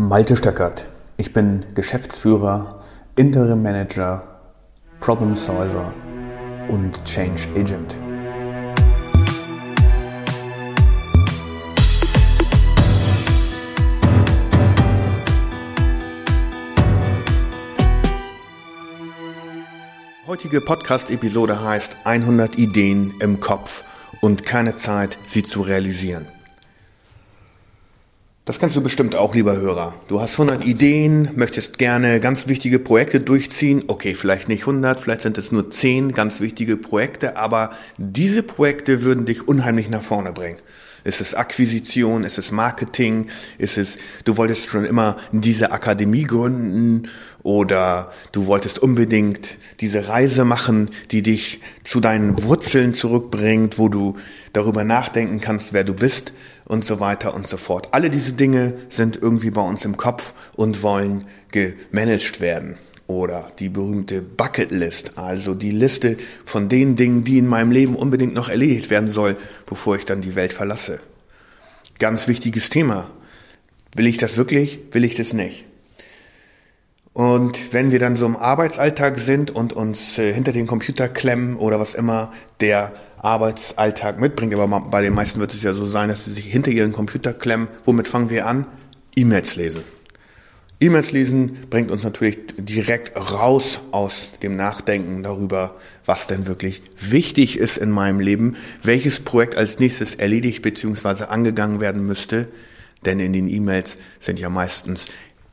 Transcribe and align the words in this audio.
Malte 0.00 0.36
Stöckert. 0.36 0.86
Ich 1.16 1.32
bin 1.32 1.64
Geschäftsführer, 1.74 2.84
Interim 3.16 3.64
Manager, 3.64 4.22
Problem 5.00 5.34
Solver 5.34 5.92
und 6.68 7.04
Change 7.04 7.48
Agent. 7.56 7.96
Heutige 20.28 20.60
Podcast-Episode 20.60 21.60
heißt 21.60 21.96
100 22.04 22.56
Ideen 22.56 23.14
im 23.18 23.40
Kopf 23.40 23.82
und 24.20 24.46
keine 24.46 24.76
Zeit, 24.76 25.18
sie 25.26 25.42
zu 25.42 25.62
realisieren. 25.62 26.28
Das 28.48 28.58
kannst 28.58 28.74
du 28.76 28.80
bestimmt 28.80 29.14
auch, 29.14 29.34
lieber 29.34 29.58
Hörer. 29.58 29.94
Du 30.08 30.22
hast 30.22 30.40
100 30.40 30.64
Ideen, 30.64 31.28
möchtest 31.34 31.76
gerne 31.76 32.18
ganz 32.18 32.48
wichtige 32.48 32.78
Projekte 32.78 33.20
durchziehen. 33.20 33.84
Okay, 33.88 34.14
vielleicht 34.14 34.48
nicht 34.48 34.62
100, 34.62 35.00
vielleicht 35.00 35.20
sind 35.20 35.36
es 35.36 35.52
nur 35.52 35.70
10 35.70 36.12
ganz 36.12 36.40
wichtige 36.40 36.78
Projekte, 36.78 37.36
aber 37.36 37.72
diese 37.98 38.42
Projekte 38.42 39.02
würden 39.02 39.26
dich 39.26 39.46
unheimlich 39.46 39.90
nach 39.90 40.00
vorne 40.00 40.32
bringen. 40.32 40.56
Ist 41.04 41.20
es 41.20 41.34
Akquisition? 41.34 42.24
Ist 42.24 42.38
es 42.38 42.50
Marketing? 42.50 43.26
Ist 43.58 43.76
es, 43.76 43.98
du 44.24 44.38
wolltest 44.38 44.64
schon 44.64 44.86
immer 44.86 45.18
diese 45.30 45.70
Akademie 45.70 46.24
gründen 46.24 47.08
oder 47.42 48.12
du 48.32 48.46
wolltest 48.46 48.78
unbedingt 48.78 49.58
diese 49.80 50.08
Reise 50.08 50.46
machen, 50.46 50.88
die 51.10 51.22
dich 51.22 51.60
zu 51.84 52.00
deinen 52.00 52.42
Wurzeln 52.42 52.94
zurückbringt, 52.94 53.78
wo 53.78 53.90
du 53.90 54.16
darüber 54.54 54.84
nachdenken 54.84 55.40
kannst, 55.40 55.74
wer 55.74 55.84
du 55.84 55.92
bist 55.92 56.32
und 56.68 56.84
so 56.84 57.00
weiter 57.00 57.34
und 57.34 57.48
so 57.48 57.56
fort. 57.56 57.88
Alle 57.92 58.10
diese 58.10 58.34
Dinge 58.34 58.74
sind 58.90 59.16
irgendwie 59.20 59.50
bei 59.50 59.62
uns 59.62 59.84
im 59.84 59.96
Kopf 59.96 60.34
und 60.54 60.82
wollen 60.82 61.24
gemanagt 61.50 62.40
werden. 62.40 62.76
Oder 63.06 63.50
die 63.58 63.70
berühmte 63.70 64.20
Bucketlist, 64.20 65.12
also 65.16 65.54
die 65.54 65.70
Liste 65.70 66.18
von 66.44 66.68
den 66.68 66.94
Dingen, 66.94 67.24
die 67.24 67.38
in 67.38 67.46
meinem 67.46 67.70
Leben 67.70 67.96
unbedingt 67.96 68.34
noch 68.34 68.50
erledigt 68.50 68.90
werden 68.90 69.10
soll, 69.10 69.36
bevor 69.64 69.96
ich 69.96 70.04
dann 70.04 70.20
die 70.20 70.34
Welt 70.34 70.52
verlasse. 70.52 71.00
Ganz 71.98 72.28
wichtiges 72.28 72.68
Thema. 72.68 73.10
Will 73.94 74.06
ich 74.06 74.18
das 74.18 74.36
wirklich? 74.36 74.80
Will 74.92 75.04
ich 75.04 75.14
das 75.14 75.32
nicht? 75.32 75.64
Und 77.18 77.72
wenn 77.72 77.90
wir 77.90 77.98
dann 77.98 78.14
so 78.14 78.26
im 78.26 78.36
Arbeitsalltag 78.36 79.18
sind 79.18 79.50
und 79.50 79.72
uns 79.72 80.18
äh, 80.18 80.32
hinter 80.32 80.52
den 80.52 80.68
Computer 80.68 81.08
klemmen 81.08 81.56
oder 81.56 81.80
was 81.80 81.94
immer 81.94 82.30
der 82.60 82.92
Arbeitsalltag 83.16 84.20
mitbringt. 84.20 84.54
Aber 84.54 84.68
bei 84.82 85.02
den 85.02 85.14
meisten 85.14 85.40
wird 85.40 85.52
es 85.52 85.64
ja 85.64 85.74
so 85.74 85.84
sein, 85.84 86.10
dass 86.10 86.26
sie 86.26 86.30
sich 86.30 86.46
hinter 86.46 86.70
ihren 86.70 86.92
Computer 86.92 87.34
klemmen. 87.34 87.66
Womit 87.84 88.06
fangen 88.06 88.30
wir 88.30 88.46
an? 88.46 88.66
E-Mails 89.16 89.56
lesen. 89.56 89.82
E-Mails 90.78 91.10
lesen 91.10 91.56
bringt 91.68 91.90
uns 91.90 92.04
natürlich 92.04 92.38
direkt 92.56 93.16
raus 93.16 93.80
aus 93.90 94.34
dem 94.40 94.54
Nachdenken 94.54 95.24
darüber, 95.24 95.74
was 96.04 96.28
denn 96.28 96.46
wirklich 96.46 96.82
wichtig 97.00 97.58
ist 97.58 97.78
in 97.78 97.90
meinem 97.90 98.20
Leben, 98.20 98.54
welches 98.84 99.18
Projekt 99.18 99.56
als 99.56 99.80
nächstes 99.80 100.14
erledigt 100.14 100.62
bzw. 100.62 101.24
angegangen 101.24 101.80
werden 101.80 102.06
müsste. 102.06 102.46
Denn 103.04 103.20
in 103.20 103.32
den 103.32 103.48
E-Mails 103.48 103.96
sind 104.18 104.38
ja 104.38 104.50
meistens 104.50 105.06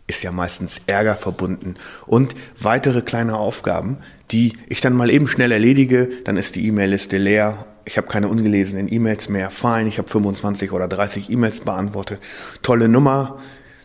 ist 0.08 0.24
ja 0.24 0.32
meistens 0.32 0.82
Ärger 0.88 1.16
verbunden 1.16 1.76
und 2.06 2.36
weitere 2.60 3.02
kleine 3.02 3.38
Aufgaben, 3.38 3.98
die 4.32 4.54
ich 4.70 4.82
dann 4.82 4.94
mal 4.94 5.10
eben 5.10 5.28
schnell 5.28 5.52
erledige, 5.52 6.10
dann 6.24 6.38
ist 6.38 6.56
die 6.56 6.68
E-Mail-Liste 6.68 7.18
leer. 7.18 7.66
Ich 7.86 7.98
habe 7.98 8.08
keine 8.08 8.28
ungelesenen 8.28 8.92
E-Mails 8.92 9.30
mehr. 9.30 9.50
Fein, 9.52 9.88
ich 9.88 9.98
habe 9.98 10.10
25 10.10 10.72
oder 10.72 10.88
30 10.88 11.30
E-Mails 11.30 11.62
beantwortet. 11.62 12.20
Tolle 12.62 12.88
Nummer, 12.88 13.40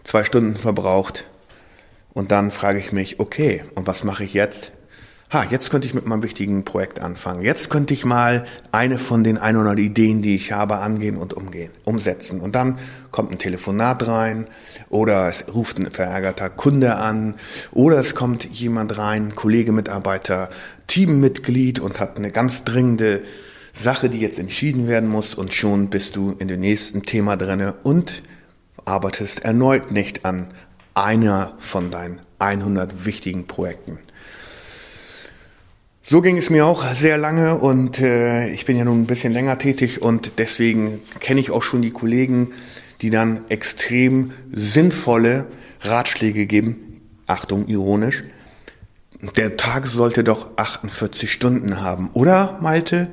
zwei 0.04 0.24
Stunden 0.24 0.56
verbraucht. 0.56 1.24
Und 2.12 2.32
dann 2.32 2.50
frage 2.50 2.78
ich 2.78 2.92
mich, 2.92 3.20
okay, 3.20 3.64
und 3.74 3.86
was 3.86 4.04
mache 4.04 4.24
ich 4.24 4.34
jetzt? 4.34 4.72
Ha, 5.32 5.46
jetzt 5.48 5.70
könnte 5.70 5.86
ich 5.86 5.94
mit 5.94 6.06
meinem 6.06 6.22
wichtigen 6.22 6.64
Projekt 6.64 7.00
anfangen. 7.00 7.42
Jetzt 7.42 7.70
könnte 7.70 7.94
ich 7.94 8.04
mal 8.04 8.44
eine 8.72 8.98
von 8.98 9.22
den 9.22 9.38
100 9.38 9.78
Ideen, 9.78 10.22
die 10.22 10.34
ich 10.34 10.52
habe, 10.52 10.78
angehen 10.78 11.16
und 11.16 11.34
umgehen, 11.34 11.70
umsetzen. 11.84 12.40
Und 12.40 12.56
dann 12.56 12.78
kommt 13.12 13.30
ein 13.30 13.38
Telefonat 13.38 14.06
rein 14.06 14.46
oder 14.88 15.28
es 15.28 15.44
ruft 15.52 15.78
ein 15.78 15.90
verärgerter 15.90 16.50
Kunde 16.50 16.96
an 16.96 17.34
oder 17.70 17.98
es 17.98 18.14
kommt 18.14 18.44
jemand 18.44 18.98
rein, 18.98 19.34
Kollege, 19.34 19.72
Mitarbeiter, 19.72 20.50
Teammitglied 20.88 21.78
und 21.78 22.00
hat 22.00 22.16
eine 22.16 22.32
ganz 22.32 22.64
dringende 22.64 23.22
Sache, 23.72 24.10
die 24.10 24.18
jetzt 24.18 24.40
entschieden 24.40 24.88
werden 24.88 25.08
muss 25.08 25.34
und 25.34 25.52
schon 25.52 25.90
bist 25.90 26.16
du 26.16 26.34
in 26.38 26.48
dem 26.48 26.60
nächsten 26.60 27.02
Thema 27.02 27.36
drinne 27.36 27.74
und 27.84 28.22
arbeitest 28.84 29.44
erneut 29.44 29.92
nicht 29.92 30.24
an 30.24 30.48
einer 30.94 31.54
von 31.58 31.92
deinen 31.92 32.20
100 32.40 33.04
wichtigen 33.04 33.46
Projekten. 33.46 33.98
So 36.10 36.20
ging 36.20 36.38
es 36.38 36.50
mir 36.50 36.66
auch 36.66 36.92
sehr 36.92 37.18
lange 37.18 37.58
und 37.58 38.00
äh, 38.00 38.50
ich 38.50 38.66
bin 38.66 38.76
ja 38.76 38.84
nun 38.84 39.02
ein 39.02 39.06
bisschen 39.06 39.32
länger 39.32 39.58
tätig 39.58 40.02
und 40.02 40.32
deswegen 40.38 41.00
kenne 41.20 41.38
ich 41.38 41.52
auch 41.52 41.62
schon 41.62 41.82
die 41.82 41.92
Kollegen, 41.92 42.50
die 43.00 43.10
dann 43.10 43.42
extrem 43.48 44.32
sinnvolle 44.50 45.46
Ratschläge 45.82 46.46
geben. 46.46 47.00
Achtung, 47.28 47.68
ironisch. 47.68 48.24
Der 49.36 49.56
Tag 49.56 49.86
sollte 49.86 50.24
doch 50.24 50.56
48 50.56 51.32
Stunden 51.32 51.80
haben, 51.80 52.10
oder 52.12 52.58
Malte? 52.60 53.12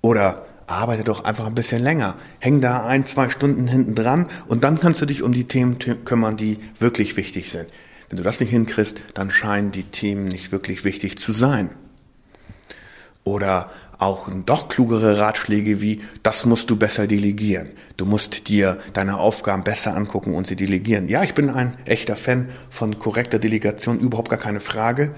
Oder 0.00 0.46
arbeite 0.66 1.04
doch 1.04 1.24
einfach 1.24 1.46
ein 1.46 1.54
bisschen 1.54 1.82
länger. 1.82 2.16
Häng 2.38 2.62
da 2.62 2.86
ein, 2.86 3.04
zwei 3.04 3.28
Stunden 3.28 3.68
hinten 3.68 3.94
dran 3.94 4.24
und 4.46 4.64
dann 4.64 4.80
kannst 4.80 5.02
du 5.02 5.04
dich 5.04 5.22
um 5.22 5.32
die 5.32 5.44
Themen 5.44 5.76
kümmern, 6.06 6.38
die 6.38 6.60
wirklich 6.78 7.14
wichtig 7.18 7.50
sind. 7.50 7.66
Wenn 8.08 8.16
du 8.16 8.22
das 8.22 8.40
nicht 8.40 8.48
hinkriegst, 8.48 9.02
dann 9.12 9.30
scheinen 9.30 9.70
die 9.70 9.84
Themen 9.84 10.24
nicht 10.24 10.50
wirklich 10.50 10.84
wichtig 10.84 11.18
zu 11.18 11.34
sein. 11.34 11.68
Oder 13.28 13.70
auch 13.98 14.30
doch 14.46 14.68
klugere 14.68 15.18
Ratschläge 15.18 15.82
wie, 15.82 16.00
das 16.22 16.46
musst 16.46 16.70
du 16.70 16.76
besser 16.76 17.06
delegieren. 17.06 17.68
Du 17.98 18.06
musst 18.06 18.48
dir 18.48 18.78
deine 18.94 19.18
Aufgaben 19.18 19.64
besser 19.64 19.94
angucken 19.94 20.34
und 20.34 20.46
sie 20.46 20.56
delegieren. 20.56 21.08
Ja, 21.08 21.24
ich 21.24 21.34
bin 21.34 21.50
ein 21.50 21.76
echter 21.84 22.16
Fan 22.16 22.48
von 22.70 22.98
korrekter 22.98 23.38
Delegation, 23.38 24.00
überhaupt 24.00 24.30
gar 24.30 24.38
keine 24.38 24.60
Frage. 24.60 25.14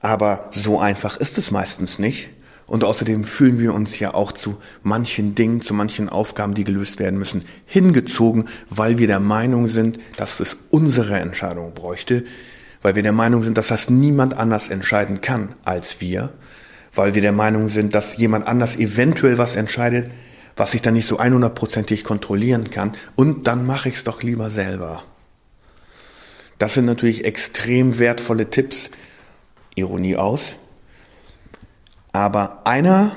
Aber 0.00 0.48
so 0.50 0.80
einfach 0.80 1.18
ist 1.18 1.38
es 1.38 1.52
meistens 1.52 2.00
nicht. 2.00 2.30
Und 2.66 2.82
außerdem 2.82 3.22
fühlen 3.22 3.60
wir 3.60 3.72
uns 3.74 3.98
ja 4.00 4.12
auch 4.12 4.32
zu 4.32 4.56
manchen 4.82 5.36
Dingen, 5.36 5.60
zu 5.60 5.72
manchen 5.72 6.08
Aufgaben, 6.08 6.54
die 6.54 6.64
gelöst 6.64 6.98
werden 6.98 7.18
müssen, 7.18 7.44
hingezogen, 7.64 8.48
weil 8.70 8.98
wir 8.98 9.06
der 9.06 9.20
Meinung 9.20 9.68
sind, 9.68 10.00
dass 10.16 10.40
es 10.40 10.56
unsere 10.70 11.18
Entscheidung 11.20 11.74
bräuchte, 11.74 12.24
weil 12.82 12.96
wir 12.96 13.04
der 13.04 13.12
Meinung 13.12 13.44
sind, 13.44 13.56
dass 13.56 13.68
das 13.68 13.88
niemand 13.88 14.36
anders 14.36 14.68
entscheiden 14.68 15.20
kann 15.20 15.54
als 15.64 16.00
wir 16.00 16.32
weil 16.94 17.14
wir 17.14 17.22
der 17.22 17.32
Meinung 17.32 17.68
sind, 17.68 17.94
dass 17.94 18.16
jemand 18.16 18.46
anders 18.46 18.76
eventuell 18.76 19.38
was 19.38 19.56
entscheidet, 19.56 20.10
was 20.56 20.74
ich 20.74 20.82
dann 20.82 20.94
nicht 20.94 21.06
so 21.06 21.18
100%ig 21.20 22.02
kontrollieren 22.02 22.70
kann 22.70 22.92
und 23.14 23.46
dann 23.46 23.66
mache 23.66 23.88
ich 23.88 23.96
es 23.96 24.04
doch 24.04 24.22
lieber 24.22 24.50
selber. 24.50 25.04
Das 26.58 26.74
sind 26.74 26.86
natürlich 26.86 27.24
extrem 27.24 27.98
wertvolle 27.98 28.50
Tipps, 28.50 28.90
Ironie 29.76 30.16
aus. 30.16 30.56
Aber 32.12 32.66
einer, 32.66 33.16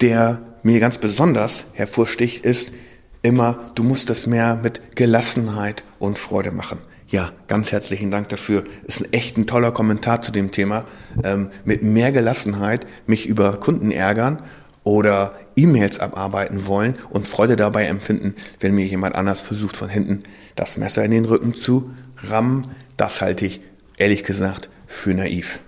der 0.00 0.40
mir 0.64 0.80
ganz 0.80 0.98
besonders 0.98 1.64
hervorsticht, 1.74 2.44
ist 2.44 2.72
immer, 3.22 3.70
du 3.76 3.84
musst 3.84 4.10
es 4.10 4.26
mehr 4.26 4.56
mit 4.56 4.96
Gelassenheit 4.96 5.84
und 6.00 6.18
Freude 6.18 6.50
machen. 6.50 6.78
Ja, 7.10 7.32
ganz 7.46 7.72
herzlichen 7.72 8.10
Dank 8.10 8.28
dafür. 8.28 8.64
Ist 8.84 9.00
ein 9.00 9.12
echt 9.14 9.38
ein 9.38 9.46
toller 9.46 9.72
Kommentar 9.72 10.20
zu 10.20 10.30
dem 10.30 10.50
Thema. 10.50 10.84
Ähm, 11.24 11.48
mit 11.64 11.82
mehr 11.82 12.12
Gelassenheit 12.12 12.86
mich 13.06 13.26
über 13.26 13.56
Kunden 13.56 13.90
ärgern 13.90 14.42
oder 14.82 15.32
E-Mails 15.56 16.00
abarbeiten 16.00 16.66
wollen 16.66 16.96
und 17.08 17.26
Freude 17.26 17.56
dabei 17.56 17.86
empfinden, 17.86 18.34
wenn 18.60 18.74
mir 18.74 18.84
jemand 18.84 19.14
anders 19.14 19.40
versucht, 19.40 19.74
von 19.74 19.88
hinten 19.88 20.22
das 20.54 20.76
Messer 20.76 21.02
in 21.02 21.10
den 21.10 21.24
Rücken 21.24 21.54
zu 21.54 21.90
rammen. 22.18 22.66
Das 22.98 23.22
halte 23.22 23.46
ich 23.46 23.62
ehrlich 23.96 24.22
gesagt 24.22 24.68
für 24.86 25.14
naiv. 25.14 25.60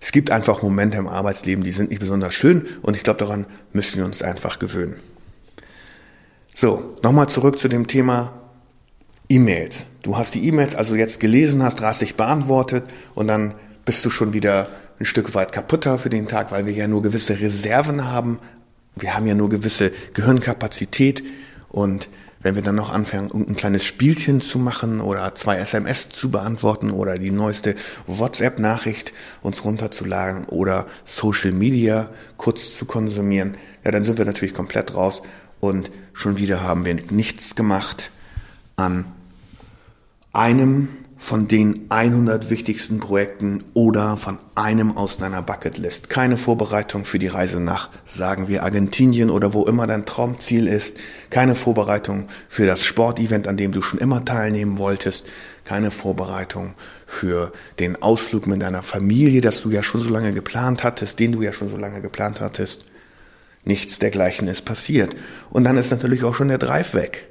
Es 0.00 0.12
gibt 0.12 0.30
einfach 0.30 0.62
Momente 0.62 0.96
im 0.96 1.08
Arbeitsleben, 1.08 1.62
die 1.62 1.72
sind 1.72 1.90
nicht 1.90 2.00
besonders 2.00 2.32
schön 2.32 2.66
und 2.80 2.96
ich 2.96 3.02
glaube, 3.02 3.18
daran 3.18 3.44
müssen 3.74 3.98
wir 3.98 4.06
uns 4.06 4.22
einfach 4.22 4.58
gewöhnen. 4.58 4.96
So, 6.54 6.96
nochmal 7.02 7.28
zurück 7.28 7.58
zu 7.58 7.68
dem 7.68 7.86
Thema 7.86 8.39
E-Mails. 9.30 9.86
Du 10.02 10.16
hast 10.16 10.34
die 10.34 10.44
E-Mails 10.46 10.74
also 10.74 10.96
jetzt 10.96 11.20
gelesen, 11.20 11.62
hast 11.62 11.80
30 11.80 12.16
beantwortet 12.16 12.84
und 13.14 13.28
dann 13.28 13.54
bist 13.84 14.04
du 14.04 14.10
schon 14.10 14.32
wieder 14.32 14.68
ein 14.98 15.06
Stück 15.06 15.34
weit 15.34 15.52
kaputter 15.52 15.98
für 15.98 16.10
den 16.10 16.26
Tag, 16.26 16.50
weil 16.50 16.66
wir 16.66 16.72
ja 16.72 16.88
nur 16.88 17.00
gewisse 17.00 17.38
Reserven 17.40 18.10
haben. 18.10 18.40
Wir 18.96 19.14
haben 19.14 19.26
ja 19.26 19.34
nur 19.34 19.48
gewisse 19.48 19.92
Gehirnkapazität 20.14 21.22
und 21.68 22.08
wenn 22.42 22.56
wir 22.56 22.62
dann 22.62 22.74
noch 22.74 22.90
anfangen, 22.90 23.30
ein 23.32 23.54
kleines 23.54 23.84
Spielchen 23.84 24.40
zu 24.40 24.58
machen 24.58 25.00
oder 25.00 25.34
zwei 25.36 25.58
SMS 25.58 26.08
zu 26.08 26.30
beantworten 26.30 26.90
oder 26.90 27.16
die 27.16 27.30
neueste 27.30 27.76
WhatsApp-Nachricht 28.08 29.12
uns 29.42 29.64
runterzuladen 29.64 30.46
oder 30.46 30.86
Social 31.04 31.52
Media 31.52 32.08
kurz 32.36 32.76
zu 32.76 32.84
konsumieren, 32.84 33.56
ja, 33.84 33.92
dann 33.92 34.02
sind 34.02 34.18
wir 34.18 34.24
natürlich 34.24 34.54
komplett 34.54 34.94
raus 34.94 35.22
und 35.60 35.92
schon 36.14 36.36
wieder 36.36 36.62
haben 36.62 36.84
wir 36.84 36.96
nichts 37.10 37.54
gemacht 37.54 38.10
an 38.76 39.04
einem 40.32 40.88
von 41.20 41.48
den 41.48 41.84
100 41.90 42.48
wichtigsten 42.48 42.98
Projekten 42.98 43.62
oder 43.74 44.16
von 44.16 44.38
einem 44.54 44.96
aus 44.96 45.18
deiner 45.18 45.42
Bucketlist. 45.42 46.08
Keine 46.08 46.38
Vorbereitung 46.38 47.04
für 47.04 47.18
die 47.18 47.26
Reise 47.26 47.60
nach, 47.60 47.90
sagen 48.06 48.48
wir, 48.48 48.62
Argentinien 48.62 49.28
oder 49.28 49.52
wo 49.52 49.66
immer 49.66 49.86
dein 49.86 50.06
Traumziel 50.06 50.66
ist. 50.66 50.96
Keine 51.28 51.54
Vorbereitung 51.54 52.26
für 52.48 52.64
das 52.64 52.82
Sportevent, 52.82 53.48
an 53.48 53.58
dem 53.58 53.72
du 53.72 53.82
schon 53.82 54.00
immer 54.00 54.24
teilnehmen 54.24 54.78
wolltest. 54.78 55.26
Keine 55.64 55.90
Vorbereitung 55.90 56.72
für 57.06 57.52
den 57.78 58.02
Ausflug 58.02 58.46
mit 58.46 58.62
deiner 58.62 58.82
Familie, 58.82 59.42
das 59.42 59.60
du 59.60 59.70
ja 59.70 59.82
schon 59.82 60.00
so 60.00 60.10
lange 60.10 60.32
geplant 60.32 60.84
hattest, 60.84 61.20
den 61.20 61.32
du 61.32 61.42
ja 61.42 61.52
schon 61.52 61.68
so 61.68 61.76
lange 61.76 62.00
geplant 62.00 62.40
hattest. 62.40 62.86
Nichts 63.64 63.98
dergleichen 63.98 64.48
ist 64.48 64.64
passiert. 64.64 65.14
Und 65.50 65.64
dann 65.64 65.76
ist 65.76 65.90
natürlich 65.90 66.24
auch 66.24 66.34
schon 66.34 66.48
der 66.48 66.58
Drive 66.58 66.94
weg, 66.94 67.28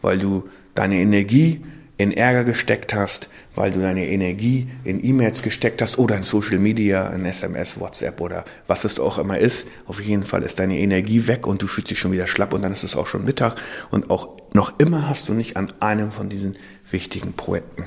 weil 0.00 0.18
du 0.18 0.48
deine 0.74 0.96
Energie 0.96 1.62
in 1.98 2.12
Ärger 2.12 2.44
gesteckt 2.44 2.94
hast, 2.94 3.28
weil 3.54 3.72
du 3.72 3.80
deine 3.80 4.06
Energie 4.06 4.68
in 4.84 5.02
E-Mails 5.02 5.40
gesteckt 5.42 5.80
hast 5.80 5.98
oder 5.98 6.16
in 6.16 6.22
Social 6.22 6.58
Media, 6.58 7.08
in 7.08 7.24
SMS, 7.24 7.80
WhatsApp 7.80 8.20
oder 8.20 8.44
was 8.66 8.84
es 8.84 9.00
auch 9.00 9.18
immer 9.18 9.38
ist. 9.38 9.66
Auf 9.86 10.00
jeden 10.00 10.24
Fall 10.24 10.42
ist 10.42 10.58
deine 10.58 10.78
Energie 10.78 11.26
weg 11.26 11.46
und 11.46 11.62
du 11.62 11.66
fühlst 11.66 11.90
dich 11.90 11.98
schon 11.98 12.12
wieder 12.12 12.26
schlapp 12.26 12.52
und 12.52 12.62
dann 12.62 12.72
ist 12.72 12.84
es 12.84 12.96
auch 12.96 13.06
schon 13.06 13.24
Mittag 13.24 13.56
und 13.90 14.10
auch 14.10 14.36
noch 14.52 14.78
immer 14.78 15.08
hast 15.08 15.28
du 15.28 15.32
nicht 15.32 15.56
an 15.56 15.72
einem 15.80 16.12
von 16.12 16.28
diesen 16.28 16.56
wichtigen 16.90 17.32
Projekten 17.32 17.86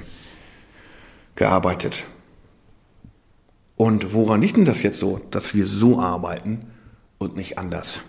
gearbeitet. 1.35 2.05
Und 3.75 4.13
woran 4.13 4.41
liegt 4.41 4.57
denn 4.57 4.65
das 4.65 4.81
jetzt 4.83 4.99
so, 4.99 5.21
dass 5.31 5.53
wir 5.53 5.65
so 5.65 5.99
arbeiten 5.99 6.59
und 7.17 7.37
nicht 7.37 7.57
anders? 7.57 8.01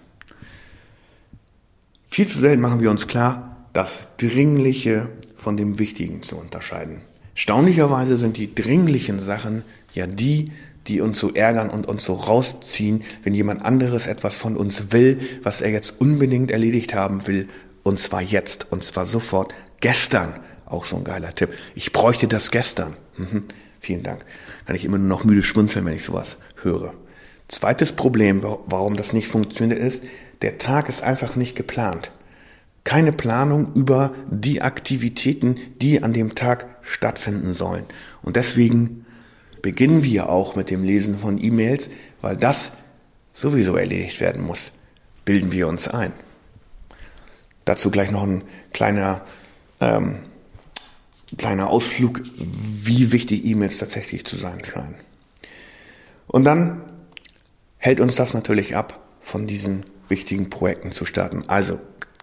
Viel 2.08 2.26
zu 2.26 2.38
selten 2.38 2.60
machen 2.60 2.80
wir 2.80 2.90
uns 2.90 3.06
klar, 3.06 3.68
dass 3.72 4.08
dringliche 4.16 5.10
von 5.40 5.56
dem 5.56 5.78
Wichtigen 5.78 6.22
zu 6.22 6.36
unterscheiden. 6.36 7.02
Erstaunlicherweise 7.34 8.18
sind 8.18 8.36
die 8.36 8.54
dringlichen 8.54 9.20
Sachen 9.20 9.64
ja 9.92 10.06
die, 10.06 10.52
die 10.86 11.00
uns 11.00 11.18
so 11.18 11.32
ärgern 11.32 11.70
und 11.70 11.86
uns 11.86 12.04
so 12.04 12.14
rausziehen, 12.14 13.02
wenn 13.22 13.34
jemand 13.34 13.64
anderes 13.64 14.06
etwas 14.06 14.38
von 14.38 14.56
uns 14.56 14.92
will, 14.92 15.20
was 15.42 15.60
er 15.60 15.70
jetzt 15.70 16.00
unbedingt 16.00 16.50
erledigt 16.50 16.94
haben 16.94 17.26
will, 17.26 17.48
und 17.82 17.98
zwar 17.98 18.20
jetzt, 18.20 18.70
und 18.72 18.84
zwar 18.84 19.06
sofort, 19.06 19.54
gestern. 19.80 20.34
Auch 20.66 20.84
so 20.84 20.96
ein 20.96 21.04
geiler 21.04 21.34
Tipp. 21.34 21.50
Ich 21.74 21.92
bräuchte 21.92 22.28
das 22.28 22.50
gestern. 22.50 22.96
Mhm. 23.16 23.44
Vielen 23.80 24.02
Dank. 24.02 24.24
Kann 24.66 24.76
ich 24.76 24.84
immer 24.84 24.98
nur 24.98 25.08
noch 25.08 25.24
müde 25.24 25.42
schmunzeln, 25.42 25.84
wenn 25.84 25.96
ich 25.96 26.04
sowas 26.04 26.36
höre. 26.62 26.92
Zweites 27.48 27.92
Problem, 27.92 28.42
warum 28.42 28.96
das 28.96 29.12
nicht 29.12 29.28
funktioniert, 29.28 29.80
ist, 29.80 30.04
der 30.42 30.58
Tag 30.58 30.88
ist 30.88 31.02
einfach 31.02 31.36
nicht 31.36 31.56
geplant 31.56 32.12
keine 32.84 33.12
Planung 33.12 33.74
über 33.74 34.14
die 34.30 34.62
Aktivitäten, 34.62 35.56
die 35.80 36.02
an 36.02 36.12
dem 36.12 36.34
Tag 36.34 36.66
stattfinden 36.82 37.54
sollen. 37.54 37.84
Und 38.22 38.36
deswegen 38.36 39.04
beginnen 39.62 40.02
wir 40.02 40.28
auch 40.28 40.56
mit 40.56 40.70
dem 40.70 40.82
Lesen 40.82 41.18
von 41.18 41.42
E-Mails, 41.42 41.90
weil 42.20 42.36
das 42.36 42.72
sowieso 43.32 43.76
erledigt 43.76 44.20
werden 44.20 44.42
muss, 44.42 44.72
bilden 45.24 45.52
wir 45.52 45.68
uns 45.68 45.88
ein. 45.88 46.12
Dazu 47.64 47.90
gleich 47.90 48.10
noch 48.10 48.22
ein 48.22 48.42
kleiner, 48.72 49.22
ähm, 49.80 50.20
kleiner 51.36 51.68
Ausflug, 51.68 52.22
wie 52.36 53.12
wichtig 53.12 53.44
E-Mails 53.44 53.78
tatsächlich 53.78 54.24
zu 54.24 54.36
sein 54.36 54.64
scheinen. 54.64 54.96
Und 56.26 56.44
dann 56.44 56.82
hält 57.76 58.00
uns 58.00 58.14
das 58.16 58.34
natürlich 58.34 58.76
ab, 58.76 59.00
von 59.20 59.46
diesen 59.46 59.84
wichtigen 60.08 60.50
Projekten 60.50 60.92
zu 60.92 61.04
starten. 61.04 61.44
Also 61.48 61.78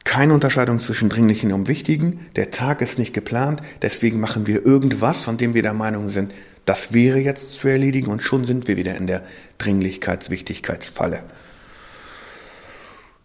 keine 0.07 0.33
Unterscheidung 0.33 0.79
zwischen 0.79 1.09
dringlichen 1.09 1.51
und 1.51 1.67
wichtigen. 1.67 2.25
Der 2.37 2.49
Tag 2.49 2.81
ist 2.81 2.97
nicht 2.97 3.13
geplant, 3.13 3.61
deswegen 3.81 4.21
machen 4.21 4.47
wir 4.47 4.65
irgendwas, 4.65 5.25
von 5.25 5.35
dem 5.35 5.53
wir 5.53 5.61
der 5.61 5.73
Meinung 5.73 6.07
sind, 6.07 6.33
das 6.63 6.93
wäre 6.93 7.19
jetzt 7.19 7.53
zu 7.53 7.67
erledigen 7.67 8.09
und 8.09 8.23
schon 8.23 8.45
sind 8.45 8.69
wir 8.69 8.77
wieder 8.77 8.95
in 8.95 9.05
der 9.05 9.23
Dringlichkeits-Wichtigkeitsfalle. 9.57 11.23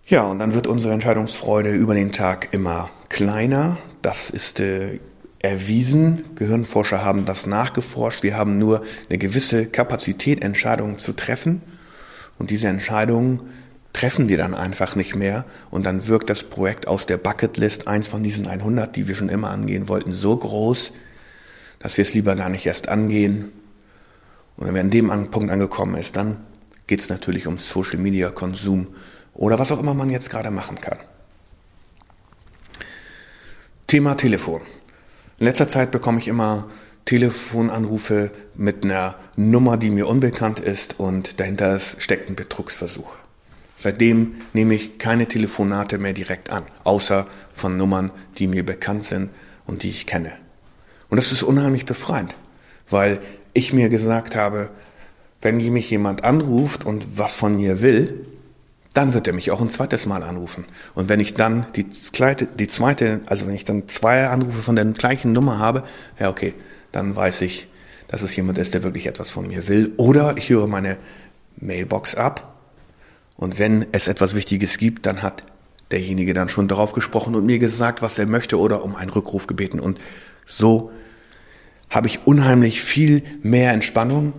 Ja, 0.07 0.25
und 0.25 0.41
dann 0.41 0.55
wird 0.55 0.67
unsere 0.67 0.93
Entscheidungsfreude 0.93 1.71
über 1.71 1.95
den 1.95 2.11
Tag 2.11 2.49
immer 2.53 2.91
kleiner. 3.09 3.79
Das 4.03 4.29
ist 4.29 4.59
äh, 4.59 4.99
erwiesen. 5.39 6.25
Gehirnforscher 6.35 7.05
haben 7.05 7.25
das 7.25 7.47
nachgeforscht. 7.47 8.25
Wir 8.25 8.37
haben 8.37 8.59
nur 8.59 8.83
eine 9.09 9.19
gewisse 9.19 9.67
Kapazität, 9.67 10.43
Entscheidungen 10.43 10.99
zu 10.99 11.13
treffen. 11.13 11.63
Und 12.39 12.51
diese 12.51 12.67
Entscheidungen 12.67 13.41
treffen 13.93 14.27
die 14.27 14.37
dann 14.37 14.55
einfach 14.55 14.97
nicht 14.97 15.15
mehr 15.15 15.45
und 15.71 15.85
dann 15.85 16.07
wirkt 16.07 16.31
das 16.31 16.45
Projekt 16.45 16.89
aus 16.89 17.07
der 17.07 17.19
Bucketlist, 17.19 17.89
eins 17.89 18.09
von 18.09 18.23
diesen 18.23 18.47
100, 18.47 18.97
die 18.97 19.09
wir 19.09 19.15
schon 19.15 19.29
immer 19.29 19.51
angehen 19.51 19.89
wollten, 19.89 20.13
so 20.13 20.37
groß, 20.37 20.93
dass 21.79 21.97
wir 21.97 22.03
es 22.03 22.15
lieber 22.15 22.37
gar 22.37 22.49
nicht 22.49 22.67
erst 22.67 22.89
angehen. 22.89 23.53
Und 24.57 24.67
wenn 24.67 24.75
wir 24.75 24.81
an 24.81 24.91
dem 24.91 25.31
Punkt 25.31 25.51
angekommen 25.51 25.97
ist, 25.97 26.17
dann 26.17 26.39
geht 26.87 27.01
es 27.01 27.09
natürlich 27.09 27.47
um 27.47 27.59
Social 27.59 27.99
Media 27.99 28.31
Konsum 28.31 28.89
oder 29.35 29.59
was 29.59 29.73
auch 29.73 29.81
immer 29.81 29.95
man 29.95 30.11
jetzt 30.11 30.31
gerade 30.31 30.51
machen 30.51 30.81
kann. 30.81 30.99
Thema 33.87 34.15
Telefon. 34.15 34.63
In 35.39 35.47
letzter 35.47 35.69
Zeit 35.69 35.91
bekomme 35.91 36.19
ich 36.19 36.29
immer 36.29 36.71
Telefonanrufe 37.05 38.31
mit 38.55 38.85
einer 38.85 39.17
Nummer, 39.37 39.77
die 39.77 39.91
mir 39.91 40.07
unbekannt 40.07 40.61
ist 40.61 40.99
und 41.01 41.41
dahinter 41.41 41.79
steckt 41.81 42.31
ein 42.31 42.37
Betrugsversuch. 42.37 43.17
Seitdem 43.77 44.35
nehme 44.53 44.75
ich 44.75 44.99
keine 44.99 45.27
Telefonate 45.27 45.99
mehr 45.99 46.13
direkt 46.13 46.51
an, 46.51 46.65
außer 46.85 47.27
von 47.53 47.77
Nummern, 47.77 48.11
die 48.39 48.47
mir 48.47 48.65
bekannt 48.65 49.05
sind 49.05 49.31
und 49.67 49.83
die 49.83 49.89
ich 49.89 50.07
kenne. 50.07 50.33
Und 51.09 51.17
das 51.17 51.33
ist 51.33 51.43
unheimlich 51.43 51.85
befreiend, 51.85 52.35
weil 52.91 53.21
ich 53.55 53.73
mir 53.73 53.89
gesagt 53.89 54.37
habe, 54.37 54.71
wenn 55.41 55.57
mich 55.57 55.91
jemand 55.91 56.25
anruft 56.25 56.85
und 56.85 57.19
was 57.19 57.35
von 57.35 57.57
mir 57.57 57.81
will, 57.81 58.27
dann 58.95 59.15
wird 59.15 59.27
er 59.27 59.33
mich 59.33 59.51
auch 59.51 59.61
ein 59.61 59.71
zweites 59.71 60.07
Mal 60.07 60.23
anrufen. 60.23 60.65
Und 60.95 61.09
wenn 61.09 61.19
ich 61.19 61.35
dann 61.35 61.67
die 61.75 61.91
zweite, 61.91 62.47
die 62.47 62.69
zweite, 62.69 63.23
also 63.27 63.47
wenn 63.47 63.55
ich 63.55 63.65
dann 63.65 63.89
zwei 63.89 64.29
Anrufe 64.29 64.63
von 64.63 64.77
der 64.77 64.85
gleichen 64.85 65.33
Nummer 65.33 65.59
habe, 65.59 65.83
ja 66.19 66.29
okay, 66.29 66.55
dann 66.93 67.17
weiß 67.17 67.41
ich, 67.41 67.69
dass 68.09 68.23
es 68.23 68.37
jemand 68.37 68.59
ist, 68.59 68.75
der 68.75 68.83
wirklich 68.83 69.07
etwas 69.07 69.31
von 69.31 69.49
mir 69.49 69.67
will. 69.69 69.93
Oder 69.97 70.37
ich 70.37 70.51
höre 70.51 70.67
meine 70.67 70.99
Mailbox 71.57 72.15
ab 72.15 72.52
und 73.37 73.59
wenn 73.59 73.87
es 73.93 74.09
etwas 74.09 74.35
Wichtiges 74.35 74.79
gibt, 74.79 75.07
dann 75.07 75.23
hat 75.23 75.45
derjenige 75.91 76.35
dann 76.35 76.49
schon 76.49 76.69
darauf 76.69 76.93
gesprochen 76.93 77.35
und 77.35 77.47
mir 77.47 77.59
gesagt, 77.59 78.03
was 78.03 78.19
er 78.19 78.27
möchte 78.27 78.59
oder 78.59 78.85
um 78.85 78.97
einen 78.97 79.11
Rückruf 79.11 79.47
gebeten. 79.47 79.79
Und 79.79 80.01
so 80.47 80.91
habe 81.91 82.07
ich 82.07 82.27
unheimlich 82.27 82.83
viel 82.83 83.23
mehr 83.43 83.73
Entspannung, 83.73 84.33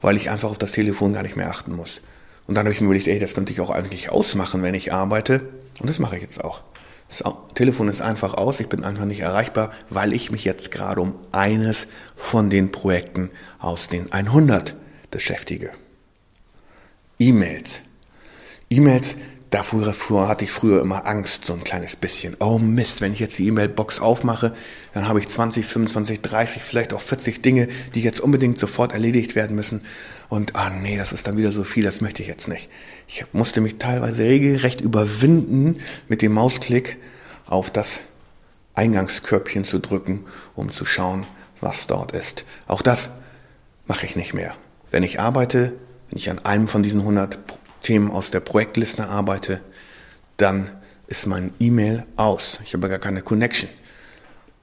weil 0.00 0.16
ich 0.16 0.30
einfach 0.30 0.50
auf 0.50 0.58
das 0.58 0.72
Telefon 0.72 1.12
gar 1.12 1.22
nicht 1.22 1.36
mehr 1.36 1.50
achten 1.50 1.74
muss. 1.74 2.00
Und 2.46 2.54
dann 2.54 2.64
habe 2.64 2.72
ich 2.72 2.80
mir 2.80 2.86
überlegt, 2.86 3.08
ey, 3.08 3.18
das 3.18 3.34
könnte 3.34 3.52
ich 3.52 3.60
auch 3.60 3.70
eigentlich 3.70 4.10
ausmachen, 4.10 4.62
wenn 4.62 4.74
ich 4.74 4.92
arbeite. 4.92 5.48
Und 5.80 5.90
das 5.90 5.98
mache 5.98 6.16
ich 6.16 6.22
jetzt 6.22 6.42
auch. 6.42 6.62
Das 7.08 7.22
Telefon 7.54 7.88
ist 7.88 8.00
einfach 8.00 8.34
aus, 8.34 8.58
ich 8.58 8.68
bin 8.68 8.82
einfach 8.82 9.04
nicht 9.04 9.20
erreichbar, 9.20 9.72
weil 9.90 10.12
ich 10.12 10.32
mich 10.32 10.44
jetzt 10.44 10.70
gerade 10.70 11.00
um 11.00 11.18
eines 11.30 11.86
von 12.16 12.50
den 12.50 12.72
Projekten 12.72 13.30
aus 13.58 13.88
den 13.88 14.12
100 14.12 14.74
beschäftige. 15.10 15.70
E-Mails, 17.18 17.80
E-Mails, 18.68 19.14
davor 19.50 20.26
hatte 20.26 20.44
ich 20.44 20.50
früher 20.50 20.80
immer 20.80 21.06
Angst, 21.06 21.44
so 21.44 21.52
ein 21.52 21.62
kleines 21.62 21.94
bisschen. 21.94 22.36
Oh 22.40 22.58
Mist, 22.58 23.00
wenn 23.00 23.12
ich 23.12 23.20
jetzt 23.20 23.38
die 23.38 23.46
E-Mail-Box 23.46 24.00
aufmache, 24.00 24.54
dann 24.92 25.06
habe 25.06 25.20
ich 25.20 25.28
20, 25.28 25.64
25, 25.64 26.20
30, 26.20 26.62
vielleicht 26.62 26.92
auch 26.92 27.00
40 27.00 27.42
Dinge, 27.42 27.68
die 27.94 28.02
jetzt 28.02 28.18
unbedingt 28.18 28.58
sofort 28.58 28.92
erledigt 28.92 29.36
werden 29.36 29.54
müssen. 29.54 29.82
Und 30.28 30.56
ah 30.56 30.70
nee, 30.70 30.96
das 30.96 31.12
ist 31.12 31.28
dann 31.28 31.38
wieder 31.38 31.52
so 31.52 31.62
viel, 31.62 31.84
das 31.84 32.00
möchte 32.00 32.22
ich 32.22 32.28
jetzt 32.28 32.48
nicht. 32.48 32.68
Ich 33.06 33.24
musste 33.32 33.60
mich 33.60 33.78
teilweise 33.78 34.24
regelrecht 34.24 34.80
überwinden, 34.80 35.80
mit 36.08 36.20
dem 36.22 36.32
Mausklick 36.32 36.96
auf 37.46 37.70
das 37.70 38.00
Eingangskörbchen 38.74 39.64
zu 39.64 39.78
drücken, 39.78 40.24
um 40.56 40.70
zu 40.70 40.84
schauen, 40.84 41.24
was 41.60 41.86
dort 41.86 42.10
ist. 42.12 42.44
Auch 42.66 42.82
das 42.82 43.10
mache 43.86 44.06
ich 44.06 44.16
nicht 44.16 44.34
mehr. 44.34 44.56
Wenn 44.90 45.04
ich 45.04 45.20
arbeite, 45.20 45.72
wenn 46.10 46.18
ich 46.18 46.30
an 46.30 46.40
einem 46.40 46.66
von 46.66 46.82
diesen 46.82 47.00
100 47.00 47.38
Themen 47.86 48.10
aus 48.10 48.32
der 48.32 48.40
Projektliste 48.40 49.08
arbeite, 49.08 49.60
dann 50.38 50.68
ist 51.06 51.28
mein 51.28 51.52
E-Mail 51.60 52.04
aus. 52.16 52.58
Ich 52.64 52.74
habe 52.74 52.88
gar 52.88 52.98
keine 52.98 53.22
Connection. 53.22 53.70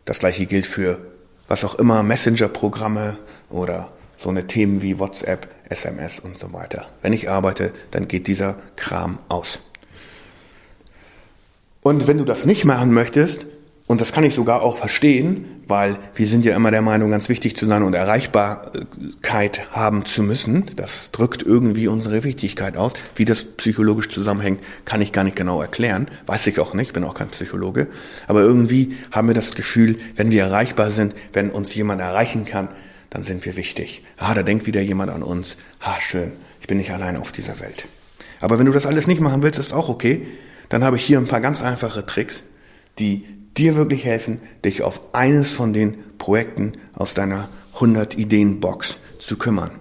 Das 0.03 0.20
gleiche 0.20 0.46
gilt 0.46 0.68
für 0.68 1.00
was 1.48 1.63
auch 1.63 1.75
immer, 1.75 2.03
Messenger-Programme 2.03 3.18
oder 3.50 3.94
so 4.18 4.27
eine 4.27 4.46
Themen 4.46 4.82
wie 4.82 5.00
WhatsApp, 5.00 5.48
SMS 5.70 6.20
und 6.20 6.38
so 6.38 6.51
weiter. 6.51 6.89
Wenn 7.01 7.13
ich 7.13 7.30
arbeite, 7.30 7.72
dann 7.92 8.10
geht 8.10 8.27
dieser 8.27 8.58
Kram 8.75 9.20
aus. 9.30 9.60
Und 11.82 12.06
wenn 12.06 12.18
du 12.18 12.25
das 12.25 12.46
nicht 12.46 12.65
machen 12.65 12.94
möchtest, 12.94 13.46
Und 13.86 14.00
das 14.00 14.13
kann 14.13 14.24
ich 14.24 14.34
sogar 14.34 14.62
auch 14.62 14.78
verstehen, 14.78 15.46
weil 15.68 15.98
wir 16.16 16.28
sind 16.28 16.46
ja 16.46 16.56
immer 16.56 16.72
der 16.72 16.82
Meinung, 16.82 17.12
ganz 17.12 17.28
wichtig 17.28 17.56
zu 17.56 17.66
sein 17.66 17.84
und 17.84 17.94
Erreichbarkeit 17.94 19.72
haben 19.72 20.06
zu 20.06 20.24
müssen. 20.24 20.66
Das 20.75 21.12
drückt 21.12 21.44
irgendwie 21.44 21.88
unsere 21.88 22.24
Wichtigkeit 22.24 22.78
aus. 22.78 22.94
Wie 23.16 23.25
das 23.25 23.44
psychologisch 23.44 24.10
zusammenhängt, 24.10 24.62
kann 24.86 25.02
ich 25.02 25.12
gar 25.12 25.24
nicht 25.24 25.36
genau 25.36 25.62
erklären. 25.62 26.08
Weiß 26.25 26.48
ich 26.48 26.60
auch 26.60 26.74
nicht, 26.74 26.94
bin 26.94 27.04
auch 27.04 27.13
kein 27.13 27.30
Psychologe. 27.30 27.88
Aber 28.28 28.42
irgendwie 28.42 28.96
haben 29.12 29.28
wir 29.28 29.36
das 29.36 29.54
Gefühl, 29.54 29.98
wenn 30.16 30.32
wir 30.32 30.44
erreichbar 30.44 30.92
sind, 30.92 31.13
wenn 31.34 31.50
uns 31.50 31.75
jemand 31.75 32.02
erreichen 32.02 32.46
kann, 32.46 32.70
dann 33.10 33.24
sind 33.24 33.46
wir 33.46 33.58
wichtig. 33.58 34.04
Ah, 34.18 34.34
da 34.34 34.44
denkt 34.44 34.66
wieder 34.66 34.82
jemand 34.82 35.12
an 35.12 35.24
uns. 35.24 35.58
Ah, 35.80 36.00
schön, 36.00 36.32
ich 36.62 36.68
bin 36.68 36.78
nicht 36.78 36.92
allein 36.92 37.18
auf 37.18 37.32
dieser 37.32 37.60
Welt. 37.60 37.86
Aber 38.40 38.60
wenn 38.60 38.66
du 38.66 38.72
das 38.72 38.86
alles 38.86 39.08
nicht 39.08 39.22
machen 39.22 39.44
willst, 39.44 39.60
ist 39.60 39.74
auch 39.74 39.90
okay. 39.90 40.25
Dann 40.70 40.84
habe 40.84 40.98
ich 40.98 41.06
hier 41.06 41.18
ein 41.18 41.28
paar 41.28 41.42
ganz 41.42 41.62
einfache 41.62 42.06
Tricks, 42.06 42.44
die 42.98 43.25
dir 43.58 43.76
wirklich 43.76 44.06
helfen, 44.06 44.42
dich 44.66 44.82
auf 44.82 45.14
eines 45.14 45.54
von 45.54 45.74
den 45.74 45.98
Projekten 46.18 46.74
aus 46.94 47.14
deiner 47.14 47.50
100 47.76 48.18
Ideen 48.18 48.60
Box 48.60 48.98
zu 49.20 49.38
kümmern. 49.38 49.72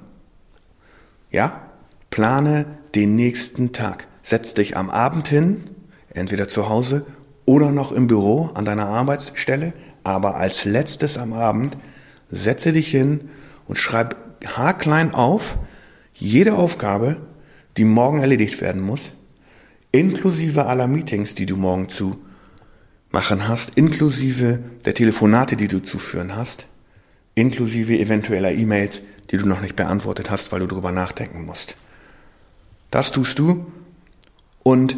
Ja? 1.30 1.68
Plane 2.10 2.66
den 2.94 3.14
nächsten 3.14 3.72
Tag. 3.72 4.06
Setz 4.22 4.54
dich 4.54 4.76
am 4.76 4.90
Abend 4.90 5.28
hin, 5.28 5.64
entweder 6.14 6.48
zu 6.48 6.68
Hause 6.68 7.06
oder 7.44 7.70
noch 7.70 7.92
im 7.92 8.06
Büro 8.06 8.50
an 8.54 8.64
deiner 8.64 8.86
Arbeitsstelle, 8.86 9.72
aber 10.04 10.36
als 10.36 10.64
letztes 10.64 11.18
am 11.18 11.32
Abend 11.32 11.76
setze 12.30 12.72
dich 12.72 12.88
hin 12.88 13.30
und 13.66 13.76
schreib 13.76 14.16
haarklein 14.44 15.14
auf 15.14 15.58
jede 16.14 16.54
Aufgabe, 16.54 17.16
die 17.76 17.84
morgen 17.84 18.20
erledigt 18.20 18.60
werden 18.60 18.82
muss, 18.82 19.10
inklusive 19.92 20.66
aller 20.66 20.88
Meetings, 20.88 21.34
die 21.34 21.46
du 21.46 21.56
morgen 21.56 21.88
zu 21.88 22.18
machen 23.12 23.46
hast, 23.46 23.72
inklusive 23.76 24.58
der 24.84 24.94
Telefonate, 24.94 25.56
die 25.56 25.68
du 25.68 25.80
zu 25.80 25.98
führen 25.98 26.34
hast, 26.34 26.66
inklusive 27.34 27.98
eventueller 27.98 28.52
E-Mails, 28.52 29.02
die 29.30 29.36
du 29.36 29.46
noch 29.46 29.60
nicht 29.60 29.76
beantwortet 29.76 30.30
hast, 30.30 30.50
weil 30.50 30.60
du 30.60 30.66
darüber 30.66 30.92
nachdenken 30.92 31.44
musst. 31.44 31.76
Das 32.90 33.12
tust 33.12 33.38
du 33.38 33.66
und 34.62 34.96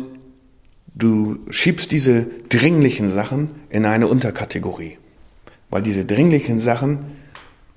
du 0.95 1.41
schiebst 1.51 1.93
diese 1.93 2.27
dringlichen 2.49 3.09
Sachen 3.09 3.51
in 3.69 3.85
eine 3.85 4.09
Unterkategorie. 4.09 4.99
Weil 5.71 5.83
diese 5.83 6.05
dringlichen 6.05 6.61
Sachen 6.61 7.07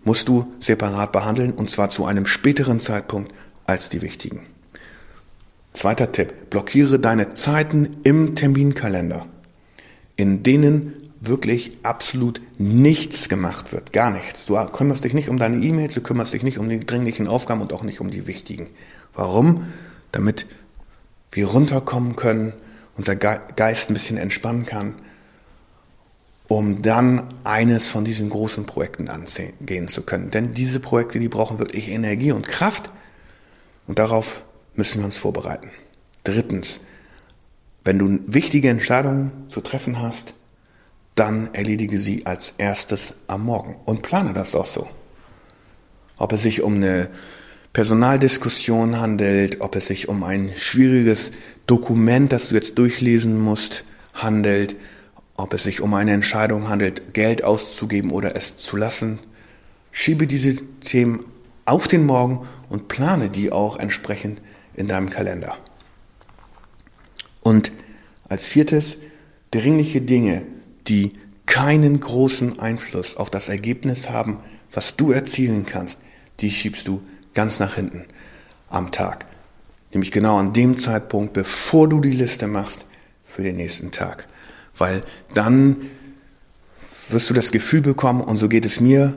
musst 0.04 0.28
du 0.28 0.54
separat 0.60 1.12
behandeln 1.12 1.52
und 1.52 1.70
zwar 1.70 1.90
zu 1.90 2.06
einem 2.06 2.26
späteren 2.26 2.80
Zeitpunkt 2.80 3.34
als 3.66 3.90
die 3.90 4.02
wichtigen. 4.02 4.42
Zweiter 5.74 6.12
Tipp, 6.12 6.50
blockiere 6.50 7.00
deine 7.00 7.34
Zeiten 7.34 7.98
im 8.04 8.36
Terminkalender 8.36 9.28
in 10.18 10.44
denen 10.44 10.94
wirklich 11.22 11.78
absolut 11.84 12.42
nichts 12.58 13.30
gemacht 13.30 13.72
wird, 13.72 13.94
gar 13.94 14.12
nichts. 14.12 14.46
Du 14.46 14.56
kümmerst 14.66 15.04
dich 15.04 15.14
nicht 15.14 15.30
um 15.30 15.38
deine 15.38 15.58
E-Mails, 15.64 15.94
du 15.94 16.02
kümmerst 16.02 16.34
dich 16.34 16.44
nicht 16.44 16.58
um 16.58 16.70
die 16.70 16.80
dringlichen 16.80 17.28
Aufgaben 17.28 17.62
und 17.62 17.74
auch 17.74 17.84
nicht 17.84 18.02
um 18.02 18.10
die 18.10 18.28
wichtigen. 18.28 18.68
Warum? 19.16 19.66
Damit 20.12 20.46
wir 21.32 21.48
runterkommen 21.48 22.16
können, 22.16 22.54
unser 22.98 23.16
Geist 23.16 23.90
ein 23.90 23.94
bisschen 23.94 24.18
entspannen 24.18 24.66
kann, 24.66 24.96
um 26.48 26.82
dann 26.82 27.24
eines 27.44 27.90
von 27.90 28.06
diesen 28.06 28.30
großen 28.30 28.66
Projekten 28.66 29.10
angehen 29.10 29.88
zu 29.88 30.02
können. 30.02 30.32
Denn 30.32 30.54
diese 30.54 30.80
Projekte, 30.80 31.20
die 31.20 31.28
brauchen 31.28 31.60
wirklich 31.60 31.90
Energie 31.90 32.32
und 32.32 32.48
Kraft 32.48 32.90
und 33.86 34.00
darauf 34.00 34.44
müssen 34.76 35.00
wir 35.00 35.06
uns 35.06 35.18
vorbereiten. 35.18 35.70
Drittens, 36.24 36.80
wenn 37.88 38.00
du 38.00 38.20
wichtige 38.28 38.70
Entscheidungen 38.70 39.32
zu 39.48 39.62
treffen 39.62 40.02
hast, 40.02 40.34
dann 41.16 41.54
erledige 41.54 41.98
sie 41.98 42.26
als 42.26 42.54
erstes 42.58 43.16
am 43.28 43.46
Morgen 43.46 43.78
und 43.86 44.02
plane 44.04 44.34
das 44.34 44.54
auch 44.56 44.66
so. 44.66 44.88
Ob 46.18 46.34
es 46.34 46.44
sich 46.44 46.62
um 46.62 46.76
eine 46.76 47.10
Personaldiskussion 47.72 49.00
handelt, 49.00 49.62
ob 49.62 49.76
es 49.76 49.88
sich 49.88 50.10
um 50.10 50.24
ein 50.24 50.52
schwieriges 50.56 51.32
Dokument, 51.66 52.34
das 52.34 52.50
du 52.50 52.56
jetzt 52.56 52.78
durchlesen 52.78 53.40
musst, 53.40 53.86
handelt, 54.14 54.76
ob 55.38 55.54
es 55.54 55.64
sich 55.64 55.80
um 55.80 55.94
eine 55.94 56.12
Entscheidung 56.12 56.70
handelt, 56.70 57.14
Geld 57.14 57.44
auszugeben 57.44 58.12
oder 58.12 58.36
es 58.36 58.58
zu 58.58 58.76
lassen. 58.76 59.20
Schiebe 59.92 60.28
diese 60.28 60.56
Themen 60.82 61.24
auf 61.66 61.88
den 61.88 62.06
Morgen 62.06 62.48
und 62.70 62.90
plane 62.90 63.30
die 63.30 63.52
auch 63.52 63.78
entsprechend 63.78 64.42
in 64.76 64.88
deinem 64.88 65.10
Kalender. 65.10 65.58
Und 67.48 67.72
als 68.28 68.44
viertes, 68.44 68.98
dringliche 69.52 70.02
Dinge, 70.02 70.42
die 70.90 71.14
keinen 71.46 71.98
großen 71.98 72.60
Einfluss 72.60 73.16
auf 73.16 73.30
das 73.30 73.48
Ergebnis 73.48 74.10
haben, 74.10 74.40
was 74.74 74.98
du 74.98 75.14
erzielen 75.14 75.66
kannst, 75.66 76.02
die 76.42 76.52
schiebst 76.52 76.90
du 76.90 77.02
ganz 77.34 77.62
nach 77.62 77.76
hinten 77.76 78.04
am 78.70 78.92
Tag. 78.92 79.28
Nämlich 79.94 80.12
genau 80.12 80.40
an 80.40 80.52
dem 80.52 80.76
Zeitpunkt, 80.76 81.32
bevor 81.32 81.88
du 81.88 82.02
die 82.02 82.12
Liste 82.12 82.48
machst 82.48 82.86
für 83.24 83.44
den 83.44 83.56
nächsten 83.56 83.92
Tag. 83.92 84.28
Weil 84.78 85.02
dann 85.34 85.78
wirst 87.08 87.30
du 87.30 87.34
das 87.34 87.54
Gefühl 87.54 87.80
bekommen, 87.80 88.20
und 88.20 88.36
so 88.36 88.50
geht 88.50 88.66
es 88.66 88.82
mir, 88.82 89.14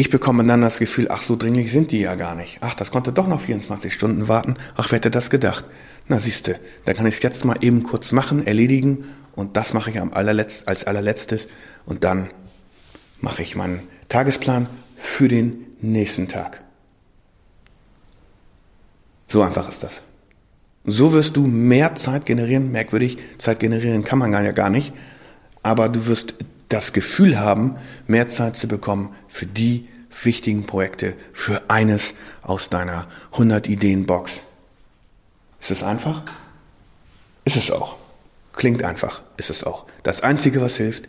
ich 0.00 0.08
bekomme 0.08 0.42
dann 0.46 0.62
das 0.62 0.78
Gefühl, 0.78 1.08
ach, 1.10 1.20
so 1.20 1.36
dringlich 1.36 1.70
sind 1.70 1.92
die 1.92 2.00
ja 2.00 2.14
gar 2.14 2.34
nicht. 2.34 2.56
Ach, 2.62 2.72
das 2.72 2.90
konnte 2.90 3.12
doch 3.12 3.26
noch 3.26 3.42
24 3.42 3.92
Stunden 3.92 4.28
warten. 4.28 4.54
Ach, 4.74 4.90
wer 4.90 4.96
hätte 4.96 5.10
das 5.10 5.28
gedacht? 5.28 5.66
Na, 6.08 6.18
siehste, 6.18 6.58
da 6.86 6.94
kann 6.94 7.04
ich 7.04 7.16
es 7.16 7.22
jetzt 7.22 7.44
mal 7.44 7.58
eben 7.60 7.82
kurz 7.82 8.12
machen, 8.12 8.46
erledigen 8.46 9.04
und 9.34 9.58
das 9.58 9.74
mache 9.74 9.90
ich 9.90 10.00
am 10.00 10.14
allerletzt, 10.14 10.66
als 10.66 10.84
allerletztes 10.84 11.48
und 11.84 12.02
dann 12.02 12.30
mache 13.20 13.42
ich 13.42 13.56
meinen 13.56 13.82
Tagesplan 14.08 14.68
für 14.96 15.28
den 15.28 15.66
nächsten 15.82 16.28
Tag. 16.28 16.64
So 19.28 19.42
einfach 19.42 19.68
ist 19.68 19.82
das. 19.82 20.02
So 20.86 21.12
wirst 21.12 21.36
du 21.36 21.46
mehr 21.46 21.94
Zeit 21.94 22.24
generieren. 22.24 22.72
Merkwürdig, 22.72 23.18
Zeit 23.36 23.60
generieren 23.60 24.02
kann 24.02 24.18
man 24.18 24.32
ja 24.32 24.52
gar 24.52 24.70
nicht. 24.70 24.94
Aber 25.62 25.90
du 25.90 26.06
wirst 26.06 26.36
das 26.70 26.92
Gefühl 26.92 27.38
haben, 27.38 27.76
mehr 28.06 28.28
Zeit 28.28 28.56
zu 28.56 28.66
bekommen 28.66 29.14
für 29.28 29.46
die 29.46 29.88
wichtigen 30.22 30.66
Projekte, 30.66 31.14
für 31.32 31.68
eines 31.68 32.14
aus 32.42 32.70
deiner 32.70 33.06
100 33.32 33.68
Ideen 33.68 34.06
Box. 34.06 34.40
Ist 35.60 35.70
es 35.70 35.82
einfach? 35.82 36.22
Ist 37.44 37.56
es 37.56 37.70
auch. 37.70 37.96
Klingt 38.54 38.82
einfach, 38.82 39.22
ist 39.36 39.50
es 39.50 39.64
auch. 39.64 39.86
Das 40.02 40.22
Einzige, 40.22 40.60
was 40.60 40.76
hilft, 40.76 41.08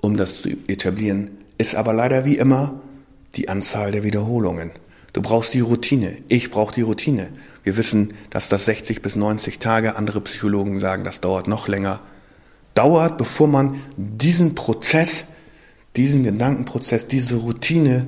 um 0.00 0.16
das 0.16 0.42
zu 0.42 0.50
etablieren, 0.66 1.30
ist 1.58 1.74
aber 1.74 1.92
leider 1.92 2.24
wie 2.24 2.36
immer 2.36 2.80
die 3.36 3.48
Anzahl 3.48 3.92
der 3.92 4.04
Wiederholungen. 4.04 4.70
Du 5.12 5.22
brauchst 5.22 5.54
die 5.54 5.60
Routine. 5.60 6.18
Ich 6.28 6.50
brauche 6.50 6.74
die 6.74 6.82
Routine. 6.82 7.30
Wir 7.62 7.76
wissen, 7.76 8.14
dass 8.30 8.48
das 8.48 8.64
60 8.66 9.00
bis 9.00 9.16
90 9.16 9.58
Tage, 9.58 9.96
andere 9.96 10.20
Psychologen 10.20 10.78
sagen, 10.78 11.04
das 11.04 11.20
dauert 11.20 11.46
noch 11.46 11.68
länger 11.68 12.00
dauert, 12.74 13.18
bevor 13.18 13.48
man 13.48 13.80
diesen 13.96 14.54
Prozess, 14.54 15.24
diesen 15.96 16.24
Gedankenprozess, 16.24 17.06
diese 17.06 17.36
Routine 17.36 18.06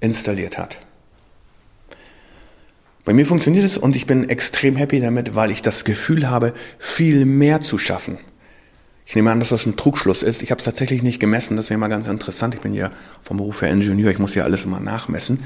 installiert 0.00 0.58
hat. 0.58 0.78
Bei 3.04 3.12
mir 3.12 3.24
funktioniert 3.24 3.64
es 3.64 3.78
und 3.78 3.94
ich 3.94 4.06
bin 4.06 4.28
extrem 4.28 4.74
happy 4.74 5.00
damit, 5.00 5.34
weil 5.34 5.52
ich 5.52 5.62
das 5.62 5.84
Gefühl 5.84 6.28
habe, 6.28 6.54
viel 6.78 7.24
mehr 7.24 7.60
zu 7.60 7.78
schaffen. 7.78 8.18
Ich 9.06 9.14
nehme 9.14 9.30
an, 9.30 9.38
dass 9.38 9.50
das 9.50 9.66
ein 9.66 9.76
Trugschluss 9.76 10.24
ist. 10.24 10.42
Ich 10.42 10.50
habe 10.50 10.58
es 10.58 10.64
tatsächlich 10.64 11.04
nicht 11.04 11.20
gemessen, 11.20 11.56
das 11.56 11.70
wäre 11.70 11.78
mal 11.78 11.86
ganz 11.86 12.08
interessant. 12.08 12.54
Ich 12.54 12.60
bin 12.60 12.74
ja 12.74 12.90
vom 13.22 13.36
Beruf 13.36 13.62
her 13.62 13.70
Ingenieur, 13.70 14.10
ich 14.10 14.18
muss 14.18 14.34
ja 14.34 14.42
alles 14.42 14.64
immer 14.64 14.80
nachmessen. 14.80 15.44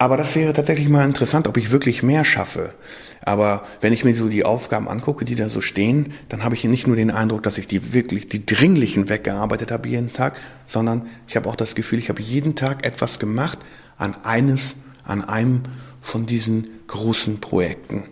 Aber 0.00 0.16
das 0.16 0.34
wäre 0.34 0.54
tatsächlich 0.54 0.88
mal 0.88 1.04
interessant, 1.04 1.46
ob 1.46 1.58
ich 1.58 1.72
wirklich 1.72 2.02
mehr 2.02 2.24
schaffe. 2.24 2.72
Aber 3.20 3.66
wenn 3.82 3.92
ich 3.92 4.02
mir 4.02 4.14
so 4.14 4.28
die 4.28 4.46
Aufgaben 4.46 4.88
angucke, 4.88 5.26
die 5.26 5.34
da 5.34 5.50
so 5.50 5.60
stehen, 5.60 6.14
dann 6.30 6.42
habe 6.42 6.54
ich 6.54 6.64
nicht 6.64 6.86
nur 6.86 6.96
den 6.96 7.10
Eindruck, 7.10 7.42
dass 7.42 7.58
ich 7.58 7.66
die 7.66 7.92
wirklich, 7.92 8.26
die 8.26 8.46
dringlichen 8.46 9.10
weggearbeitet 9.10 9.70
habe 9.70 9.90
jeden 9.90 10.10
Tag, 10.10 10.38
sondern 10.64 11.06
ich 11.28 11.36
habe 11.36 11.50
auch 11.50 11.54
das 11.54 11.74
Gefühl, 11.74 11.98
ich 11.98 12.08
habe 12.08 12.22
jeden 12.22 12.54
Tag 12.54 12.86
etwas 12.86 13.18
gemacht 13.18 13.58
an 13.98 14.16
eines, 14.24 14.74
an 15.04 15.22
einem 15.22 15.64
von 16.00 16.24
diesen 16.24 16.70
großen 16.86 17.42
Projekten, 17.42 18.04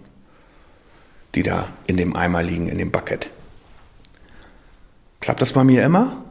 die 1.34 1.42
da 1.42 1.70
in 1.86 1.96
dem 1.96 2.16
Eimer 2.16 2.42
liegen, 2.42 2.68
in 2.68 2.76
dem 2.76 2.90
Bucket. 2.90 3.30
Klappt 5.20 5.40
das 5.40 5.54
bei 5.54 5.64
mir 5.64 5.82
immer? 5.84 6.22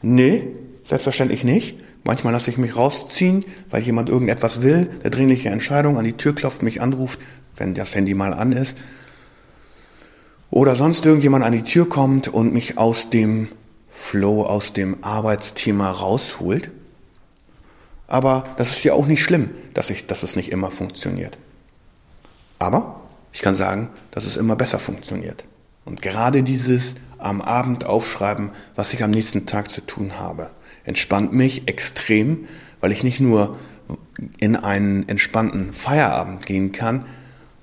Nee, 0.00 0.46
selbstverständlich 0.84 1.44
nicht. 1.44 1.76
Manchmal 2.04 2.32
lasse 2.32 2.50
ich 2.50 2.58
mich 2.58 2.76
rausziehen, 2.76 3.44
weil 3.70 3.82
jemand 3.82 4.08
irgendetwas 4.08 4.62
will, 4.62 4.90
eine 5.00 5.10
dringliche 5.10 5.50
Entscheidung, 5.50 5.98
an 5.98 6.04
die 6.04 6.14
Tür 6.14 6.34
klopft, 6.34 6.62
mich 6.62 6.80
anruft, 6.80 7.20
wenn 7.56 7.74
das 7.74 7.94
Handy 7.94 8.14
mal 8.14 8.34
an 8.34 8.52
ist. 8.52 8.76
Oder 10.50 10.74
sonst 10.74 11.06
irgendjemand 11.06 11.44
an 11.44 11.52
die 11.52 11.62
Tür 11.62 11.88
kommt 11.88 12.28
und 12.28 12.52
mich 12.52 12.76
aus 12.76 13.08
dem 13.08 13.48
Flow, 13.88 14.44
aus 14.44 14.72
dem 14.72 15.02
Arbeitsthema 15.02 15.90
rausholt. 15.90 16.70
Aber 18.08 18.44
das 18.56 18.72
ist 18.72 18.84
ja 18.84 18.94
auch 18.94 19.06
nicht 19.06 19.22
schlimm, 19.22 19.50
dass, 19.72 19.88
ich, 19.88 20.06
dass 20.06 20.22
es 20.22 20.36
nicht 20.36 20.50
immer 20.50 20.70
funktioniert. 20.70 21.38
Aber 22.58 23.00
ich 23.32 23.40
kann 23.40 23.54
sagen, 23.54 23.90
dass 24.10 24.26
es 24.26 24.36
immer 24.36 24.56
besser 24.56 24.78
funktioniert. 24.78 25.44
Und 25.84 26.02
gerade 26.02 26.42
dieses 26.42 26.94
am 27.18 27.40
Abend 27.40 27.86
aufschreiben, 27.86 28.50
was 28.74 28.92
ich 28.92 29.02
am 29.02 29.10
nächsten 29.10 29.46
Tag 29.46 29.70
zu 29.70 29.80
tun 29.80 30.18
habe. 30.18 30.50
Entspannt 30.84 31.32
mich 31.32 31.68
extrem, 31.68 32.46
weil 32.80 32.92
ich 32.92 33.04
nicht 33.04 33.20
nur 33.20 33.52
in 34.38 34.56
einen 34.56 35.08
entspannten 35.08 35.72
Feierabend 35.72 36.46
gehen 36.46 36.72
kann 36.72 37.04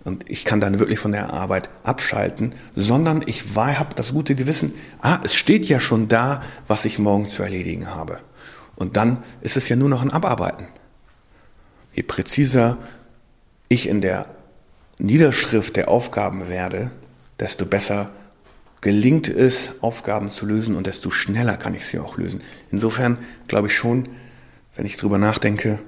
und 0.04 0.30
ich 0.30 0.46
kann 0.46 0.60
dann 0.60 0.80
wirklich 0.80 1.00
von 1.00 1.12
der 1.12 1.34
Arbeit 1.34 1.70
abschalten, 1.84 2.56
sondern 2.76 3.24
ich 3.26 3.44
habe 3.56 3.96
das 3.96 4.14
gute 4.14 4.36
Gewissen, 4.36 4.74
ah, 5.02 5.20
es 5.24 5.36
steht 5.36 5.66
ja 5.66 5.80
schon 5.80 6.08
da, 6.08 6.42
was 6.68 6.86
ich 6.86 7.00
morgen 7.00 7.28
zu 7.28 7.44
erledigen 7.44 7.94
habe. 7.94 8.20
Und 8.76 8.96
dann 8.96 9.24
ist 9.42 9.58
es 9.58 9.68
ja 9.68 9.76
nur 9.76 9.90
noch 9.90 10.02
ein 10.02 10.12
Abarbeiten. 10.12 10.68
Je 11.94 12.04
präziser 12.04 12.78
ich 13.68 13.88
in 13.88 14.02
der 14.02 14.28
Niederschrift 15.00 15.76
der 15.76 15.90
Aufgaben 15.90 16.48
werde, 16.50 16.92
desto 17.40 17.66
besser 17.66 18.10
gelingt 18.82 19.28
es, 19.28 19.82
Aufgaben 19.82 20.32
zu 20.32 20.46
lösen 20.46 20.76
und 20.76 20.88
desto 20.88 21.12
schneller 21.12 21.58
kann 21.58 21.76
ich 21.76 21.86
sie 21.86 22.00
auch 22.00 22.18
lösen. 22.18 22.42
Insofern 22.72 23.18
glaube 23.48 23.68
ich 23.68 23.76
schon, 23.76 24.08
wenn 24.76 24.86
ich 24.86 24.98
drüber 24.98 25.18
nachdenke, 25.18 25.80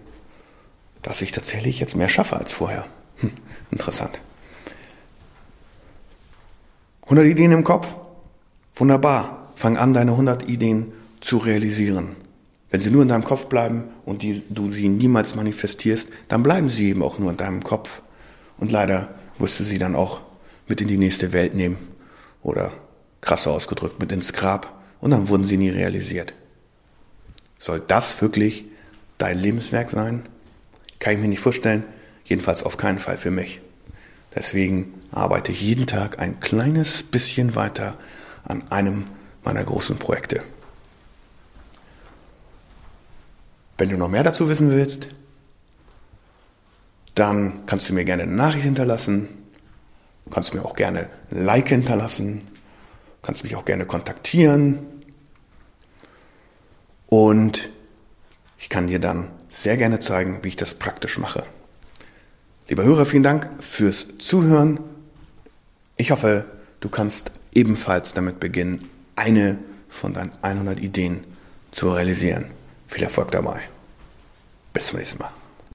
dass 1.01 1.21
ich 1.21 1.31
tatsächlich 1.31 1.79
jetzt 1.79 1.95
mehr 1.95 2.09
schaffe 2.09 2.37
als 2.37 2.53
vorher. 2.53 2.85
Hm, 3.17 3.31
interessant. 3.71 4.19
100 7.03 7.25
Ideen 7.25 7.51
im 7.51 7.63
Kopf? 7.63 7.95
Wunderbar. 8.75 9.51
Fang 9.55 9.77
an, 9.77 9.93
deine 9.93 10.11
100 10.11 10.47
Ideen 10.49 10.93
zu 11.19 11.37
realisieren. 11.37 12.15
Wenn 12.69 12.79
sie 12.79 12.89
nur 12.89 13.03
in 13.03 13.09
deinem 13.09 13.23
Kopf 13.23 13.47
bleiben 13.47 13.83
und 14.05 14.21
die, 14.21 14.43
du 14.49 14.71
sie 14.71 14.87
niemals 14.87 15.35
manifestierst, 15.35 16.07
dann 16.29 16.41
bleiben 16.41 16.69
sie 16.69 16.89
eben 16.89 17.03
auch 17.03 17.19
nur 17.19 17.29
in 17.29 17.37
deinem 17.37 17.63
Kopf. 17.63 18.01
Und 18.57 18.71
leider 18.71 19.09
wirst 19.37 19.59
du 19.59 19.63
sie 19.63 19.77
dann 19.77 19.95
auch 19.95 20.21
mit 20.67 20.79
in 20.79 20.87
die 20.87 20.97
nächste 20.97 21.33
Welt 21.33 21.53
nehmen. 21.53 21.77
Oder 22.43 22.73
krasser 23.21 23.51
ausgedrückt, 23.51 23.99
mit 23.99 24.11
ins 24.11 24.33
Grab. 24.33 24.81
Und 24.99 25.11
dann 25.11 25.27
wurden 25.27 25.43
sie 25.43 25.57
nie 25.57 25.69
realisiert. 25.69 26.33
Soll 27.59 27.79
das 27.79 28.21
wirklich 28.21 28.65
dein 29.17 29.37
Lebenswerk 29.37 29.89
sein? 29.89 30.27
Kann 30.99 31.13
ich 31.13 31.19
mir 31.19 31.27
nicht 31.27 31.39
vorstellen. 31.39 31.83
Jedenfalls 32.23 32.63
auf 32.63 32.77
keinen 32.77 32.99
Fall 32.99 33.17
für 33.17 33.31
mich. 33.31 33.61
Deswegen 34.33 34.93
arbeite 35.11 35.51
ich 35.51 35.61
jeden 35.61 35.87
Tag 35.87 36.19
ein 36.19 36.39
kleines 36.39 37.03
bisschen 37.03 37.55
weiter 37.55 37.97
an 38.43 38.63
einem 38.71 39.05
meiner 39.43 39.63
großen 39.63 39.97
Projekte. 39.97 40.43
Wenn 43.77 43.89
du 43.89 43.97
noch 43.97 44.09
mehr 44.09 44.23
dazu 44.23 44.47
wissen 44.47 44.69
willst, 44.69 45.07
dann 47.15 47.65
kannst 47.65 47.89
du 47.89 47.93
mir 47.93 48.05
gerne 48.05 48.23
eine 48.23 48.31
Nachricht 48.31 48.63
hinterlassen, 48.63 49.27
kannst 50.29 50.53
mir 50.53 50.63
auch 50.63 50.75
gerne 50.75 51.09
ein 51.31 51.45
Like 51.45 51.69
hinterlassen, 51.69 52.47
kannst 53.21 53.43
mich 53.43 53.55
auch 53.55 53.65
gerne 53.65 53.85
kontaktieren 53.85 54.85
und 57.07 57.69
ich 58.57 58.69
kann 58.69 58.87
dir 58.87 58.99
dann 58.99 59.29
sehr 59.49 59.75
gerne 59.75 59.99
zeigen, 59.99 60.43
wie 60.43 60.49
ich 60.49 60.55
das 60.55 60.75
praktisch 60.75 61.17
mache. 61.17 61.43
Lieber 62.67 62.83
Hörer, 62.83 63.05
vielen 63.05 63.23
Dank 63.23 63.49
fürs 63.59 64.07
Zuhören. 64.17 64.79
Ich 65.97 66.11
hoffe, 66.11 66.45
du 66.79 66.87
kannst 66.87 67.31
ebenfalls 67.53 68.13
damit 68.13 68.39
beginnen, 68.39 68.89
eine 69.15 69.57
von 69.89 70.13
deinen 70.13 70.31
100 70.41 70.79
Ideen 70.79 71.25
zu 71.71 71.91
realisieren. 71.91 72.45
Viel 72.87 73.03
Erfolg 73.03 73.31
dabei. 73.31 73.61
Bis 74.73 74.87
zum 74.87 74.99
nächsten 74.99 75.19
Mal. 75.19 75.40